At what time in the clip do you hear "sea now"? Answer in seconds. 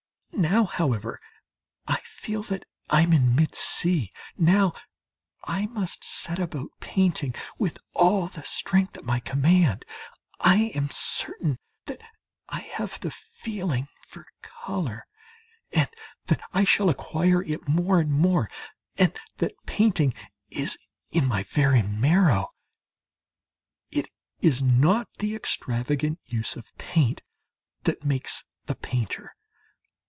3.53-4.73